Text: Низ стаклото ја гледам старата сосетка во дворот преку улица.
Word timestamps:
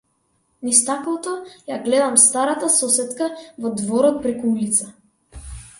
Низ 0.67 0.77
стаклото 0.83 1.33
ја 1.73 1.77
гледам 1.85 2.17
старата 2.23 2.73
сосетка 2.79 3.31
во 3.67 3.77
дворот 3.83 4.23
преку 4.27 4.55
улица. 4.57 4.91